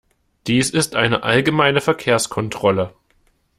[0.47, 2.95] Dies ist eine allgemeine Verkehrskontrolle.